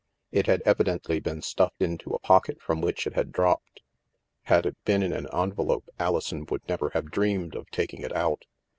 [0.31, 3.81] It had evidently been stuffed into a pocket from which it had dropped.
[4.45, 8.45] Had it been in an envelope, Alison would never have dreamed of taking it out.